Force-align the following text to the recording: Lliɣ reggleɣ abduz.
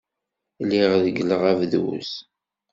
Lliɣ 0.63 0.91
reggleɣ 1.03 1.41
abduz. 1.51 2.11